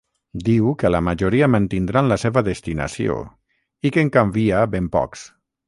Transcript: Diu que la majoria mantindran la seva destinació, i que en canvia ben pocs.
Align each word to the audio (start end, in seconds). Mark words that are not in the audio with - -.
Diu 0.45 0.69
que 0.83 0.89
la 0.93 1.01
majoria 1.07 1.49
mantindran 1.57 2.09
la 2.13 2.17
seva 2.23 2.43
destinació, 2.49 3.21
i 3.91 3.95
que 3.97 4.05
en 4.07 4.13
canvia 4.19 4.67
ben 4.77 4.93
pocs. 5.01 5.31